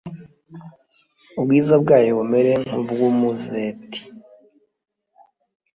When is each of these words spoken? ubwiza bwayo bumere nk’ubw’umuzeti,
ubwiza 1.39 1.73
bwayo 1.83 2.11
bumere 2.19 2.51
nk’ubw’umuzeti, 2.65 4.01